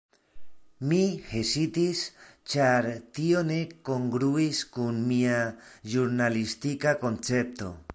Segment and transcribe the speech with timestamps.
[0.93, 1.01] Mi
[1.33, 2.01] hezitis,
[2.55, 3.59] ĉar tio ne
[3.91, 5.39] kongruis kun mia
[5.95, 7.75] ĵurnalistika koncepto.